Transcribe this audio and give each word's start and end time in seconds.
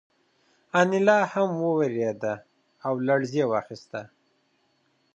انیلا 0.79 1.19
هم 1.33 1.49
وورېده 1.65 2.33
او 2.85 2.93
لړزې 3.07 3.43
واخیسته 3.51 4.01